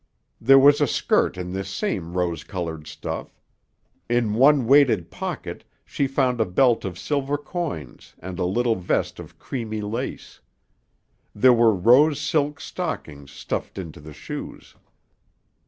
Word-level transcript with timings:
There 0.41 0.57
was 0.57 0.81
a 0.81 0.87
skirt 0.87 1.37
of 1.37 1.53
this 1.53 1.69
same 1.69 2.17
rose 2.17 2.43
colored 2.43 2.87
stuff. 2.87 3.39
In 4.09 4.33
one 4.33 4.65
weighted 4.65 5.11
pocket 5.11 5.63
she 5.85 6.07
found 6.07 6.41
a 6.41 6.45
belt 6.47 6.83
of 6.83 6.97
silver 6.97 7.37
coins 7.37 8.15
and 8.17 8.39
a 8.39 8.45
little 8.45 8.73
vest 8.75 9.19
of 9.19 9.37
creamy 9.37 9.81
lace. 9.81 10.39
There 11.35 11.53
were 11.53 11.75
rose 11.75 12.19
silk 12.19 12.59
stockings 12.59 13.29
stuffed 13.29 13.77
into 13.77 13.99
the 13.99 14.11
shoes. 14.11 14.73